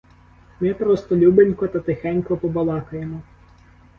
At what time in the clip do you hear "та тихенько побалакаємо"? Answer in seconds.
1.67-3.21